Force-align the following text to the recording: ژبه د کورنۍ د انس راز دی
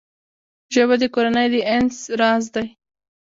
ژبه 0.73 0.95
د 1.01 1.03
کورنۍ 1.13 1.47
د 1.51 1.55
انس 1.75 1.97
راز 2.19 2.43
دی 2.53 2.67